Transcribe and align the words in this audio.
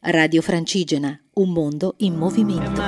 Radio 0.00 0.42
Francigena, 0.42 1.20
un 1.34 1.50
mondo 1.50 1.94
in 1.98 2.14
movimento. 2.14 2.80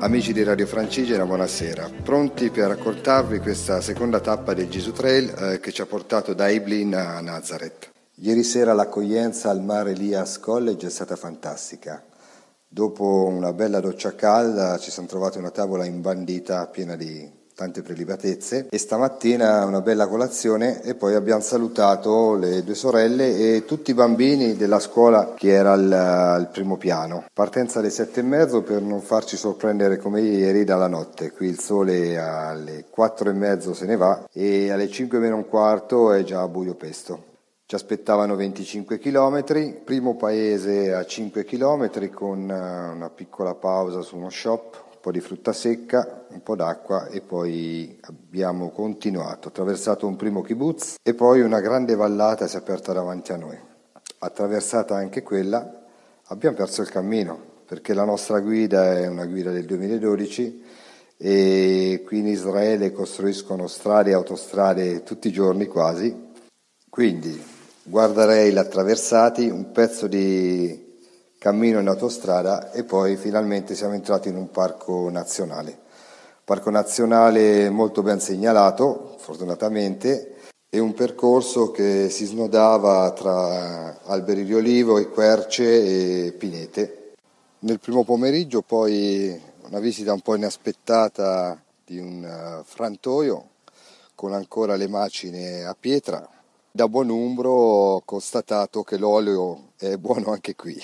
Amici 0.00 0.34
di 0.34 0.42
Radio 0.42 0.66
Francigena, 0.66 1.24
buonasera. 1.24 1.90
Pronti 2.02 2.50
per 2.50 2.68
raccontarvi 2.68 3.38
questa 3.38 3.80
seconda 3.80 4.20
tappa 4.20 4.52
del 4.52 4.68
Gesù 4.68 4.92
Trail 4.92 5.28
eh, 5.30 5.60
che 5.60 5.72
ci 5.72 5.80
ha 5.80 5.86
portato 5.86 6.34
da 6.34 6.50
Iblin 6.50 6.94
a 6.94 7.20
Nazareth. 7.22 7.94
Ieri 8.20 8.44
sera 8.44 8.72
l'accoglienza 8.72 9.50
al 9.50 9.60
Mare 9.60 9.90
Elias 9.90 10.40
College 10.40 10.86
è 10.86 10.90
stata 10.90 11.16
fantastica. 11.16 12.02
Dopo 12.66 13.26
una 13.26 13.52
bella 13.52 13.78
doccia 13.78 14.14
calda 14.14 14.78
ci 14.78 14.90
siamo 14.90 15.06
trovati 15.06 15.36
una 15.36 15.50
tavola 15.50 15.84
imbandita 15.84 16.66
piena 16.68 16.96
di 16.96 17.30
tante 17.54 17.82
prelibatezze 17.82 18.68
e 18.70 18.78
stamattina 18.78 19.66
una 19.66 19.82
bella 19.82 20.08
colazione 20.08 20.82
e 20.82 20.94
poi 20.94 21.14
abbiamo 21.14 21.42
salutato 21.42 22.36
le 22.36 22.64
due 22.64 22.74
sorelle 22.74 23.54
e 23.54 23.66
tutti 23.66 23.90
i 23.90 23.94
bambini 23.94 24.56
della 24.56 24.80
scuola 24.80 25.34
che 25.34 25.50
era 25.50 25.72
al, 25.72 25.92
al 25.92 26.48
primo 26.48 26.78
piano. 26.78 27.26
Partenza 27.34 27.80
alle 27.80 27.90
sette 27.90 28.20
e 28.20 28.22
mezzo 28.22 28.62
per 28.62 28.80
non 28.80 29.02
farci 29.02 29.36
sorprendere 29.36 29.98
come 29.98 30.22
ieri 30.22 30.64
dalla 30.64 30.88
notte. 30.88 31.32
Qui 31.32 31.48
il 31.48 31.60
sole 31.60 32.16
alle 32.16 32.86
quattro 32.88 33.28
e 33.28 33.34
mezzo 33.34 33.74
se 33.74 33.84
ne 33.84 33.96
va 33.96 34.26
e 34.32 34.70
alle 34.70 34.88
cinque 34.88 35.18
meno 35.18 35.36
un 35.36 35.46
quarto 35.46 36.12
è 36.12 36.24
già 36.24 36.48
buio 36.48 36.74
pesto. 36.76 37.34
Ci 37.68 37.74
aspettavano 37.74 38.36
25 38.36 38.96
km, 39.00 39.82
primo 39.82 40.14
paese 40.14 40.94
a 40.94 41.04
5 41.04 41.44
km 41.44 42.10
con 42.10 42.48
eh, 42.48 42.54
una 42.94 43.10
piccola 43.10 43.56
pausa 43.56 44.02
su 44.02 44.16
uno 44.16 44.30
shop, 44.30 44.84
un 44.92 44.98
po' 45.00 45.10
di 45.10 45.18
frutta 45.18 45.52
secca, 45.52 46.26
un 46.28 46.44
po' 46.44 46.54
d'acqua 46.54 47.08
e 47.08 47.22
poi 47.22 47.98
abbiamo 48.02 48.70
continuato, 48.70 49.48
attraversato 49.48 50.06
un 50.06 50.14
primo 50.14 50.42
kibbutz 50.42 50.94
e 51.02 51.14
poi 51.14 51.40
una 51.40 51.58
grande 51.58 51.96
vallata 51.96 52.46
si 52.46 52.54
è 52.54 52.60
aperta 52.60 52.92
davanti 52.92 53.32
a 53.32 53.36
noi. 53.36 53.58
Attraversata 54.18 54.94
anche 54.94 55.24
quella 55.24 55.68
abbiamo 56.26 56.54
perso 56.54 56.82
il 56.82 56.88
cammino 56.88 57.36
perché 57.66 57.94
la 57.94 58.04
nostra 58.04 58.38
guida 58.38 58.96
è 58.96 59.08
una 59.08 59.26
guida 59.26 59.50
del 59.50 59.64
2012 59.64 60.62
e 61.16 62.04
qui 62.06 62.18
in 62.20 62.28
Israele 62.28 62.92
costruiscono 62.92 63.66
strade 63.66 64.10
e 64.10 64.14
autostrade 64.14 65.02
tutti 65.02 65.26
i 65.26 65.32
giorni 65.32 65.66
quasi. 65.66 66.22
Quindi 66.88 67.54
guardrail 67.88 68.58
attraversati, 68.58 69.48
un 69.48 69.70
pezzo 69.70 70.08
di 70.08 70.98
cammino 71.38 71.78
in 71.78 71.86
autostrada 71.86 72.72
e 72.72 72.82
poi 72.82 73.16
finalmente 73.16 73.76
siamo 73.76 73.94
entrati 73.94 74.28
in 74.28 74.36
un 74.36 74.50
parco 74.50 75.08
nazionale. 75.08 75.84
Parco 76.44 76.70
nazionale 76.70 77.70
molto 77.70 78.02
ben 78.02 78.20
segnalato, 78.20 79.14
fortunatamente, 79.18 80.34
e 80.68 80.78
un 80.80 80.94
percorso 80.94 81.70
che 81.70 82.08
si 82.10 82.24
snodava 82.24 83.12
tra 83.12 84.00
alberi 84.02 84.44
di 84.44 84.54
olivo 84.54 84.98
e 84.98 85.08
querce 85.08 86.26
e 86.26 86.32
pinete. 86.32 87.12
Nel 87.60 87.78
primo 87.78 88.02
pomeriggio 88.02 88.62
poi 88.62 89.40
una 89.68 89.78
visita 89.78 90.12
un 90.12 90.20
po' 90.20 90.34
inaspettata 90.34 91.60
di 91.84 91.98
un 91.98 92.24
eh, 92.24 92.62
frantoio 92.64 93.50
con 94.14 94.32
ancora 94.32 94.74
le 94.74 94.88
macine 94.88 95.64
a 95.64 95.76
pietra 95.78 96.35
da 96.76 96.88
buon 96.88 97.08
umbro 97.08 97.50
ho 97.50 98.02
constatato 98.02 98.82
che 98.82 98.98
l'olio 98.98 99.72
è 99.78 99.96
buono 99.96 100.30
anche 100.30 100.54
qui. 100.54 100.78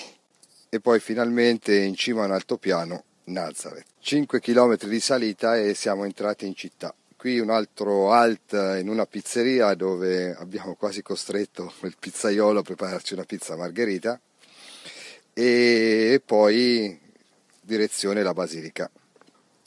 E 0.67 0.79
poi 0.79 0.99
finalmente 0.99 1.77
in 1.77 1.93
cima 1.93 2.23
a 2.23 2.25
un 2.25 2.31
altopiano, 2.31 3.03
Nazareth. 3.25 3.85
5 3.99 4.39
km 4.39 4.75
di 4.87 4.99
salita 4.99 5.55
e 5.55 5.75
siamo 5.75 6.03
entrati 6.03 6.47
in 6.47 6.55
città. 6.55 6.95
Qui 7.15 7.37
un 7.37 7.51
altro 7.51 8.11
alt 8.11 8.53
in 8.53 8.89
una 8.89 9.05
pizzeria 9.05 9.75
dove 9.75 10.33
abbiamo 10.33 10.73
quasi 10.73 11.03
costretto 11.03 11.71
il 11.83 11.95
pizzaiolo 11.97 12.61
a 12.61 12.63
prepararci 12.63 13.13
una 13.13 13.23
pizza 13.23 13.55
margherita 13.55 14.19
e 15.31 16.19
poi 16.25 16.99
direzione 17.61 18.23
la 18.23 18.33
basilica. 18.33 18.89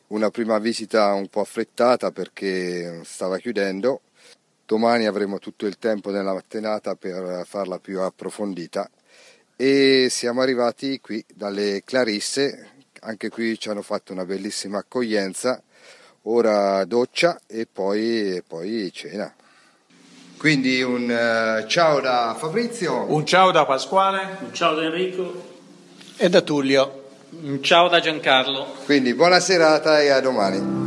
Una 0.09 0.31
prima 0.31 0.59
visita 0.59 1.13
un 1.13 1.29
po' 1.29 1.41
affrettata 1.41 2.11
perché 2.11 3.03
stava 3.05 3.39
chiudendo 3.39 4.01
Domani 4.67 5.07
avremo 5.07 5.39
tutto 5.39 5.65
il 5.67 5.79
tempo 5.79 6.11
nella 6.11 6.35
mattinata 6.35 6.97
per 6.97 7.47
farla 7.47 7.79
più 7.79 8.01
approfondita. 8.01 8.91
E 9.55 10.09
siamo 10.11 10.43
arrivati 10.43 11.01
qui 11.01 11.25
dalle 11.33 11.83
Clarisse, 11.85 12.71
anche 13.03 13.29
qui 13.29 13.57
ci 13.61 13.69
hanno 13.69 13.83
fatto 13.83 14.13
una 14.13 14.25
bellissima 14.25 14.79
accoglienza, 14.79 15.63
ora 16.23 16.85
doccia 16.85 17.41
e 17.47 17.69
poi, 17.73 18.35
e 18.35 18.43
poi 18.45 18.91
cena. 18.93 19.33
Quindi 20.37 20.83
un 20.83 21.05
uh, 21.05 21.67
ciao 21.69 22.01
da 22.01 22.35
Fabrizio, 22.37 23.07
un 23.09 23.25
ciao 23.25 23.53
da 23.53 23.65
Pasquale, 23.65 24.37
un 24.41 24.53
ciao 24.53 24.75
da 24.75 24.83
Enrico. 24.83 25.55
E 26.17 26.29
da 26.29 26.41
Tullio, 26.41 27.05
un 27.41 27.63
ciao 27.63 27.89
da 27.89 28.01
Giancarlo. 28.01 28.75
Quindi 28.85 29.15
buona 29.15 29.39
serata 29.39 30.03
e 30.03 30.09
a 30.09 30.21
domani. 30.21 30.86